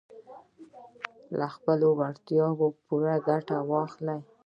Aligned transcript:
له 1.37 1.47
خپلو 1.55 1.87
وړتیاوو 1.99 2.67
پوره 2.85 3.15
ګټه 3.27 3.57
واخلئ. 3.71 4.19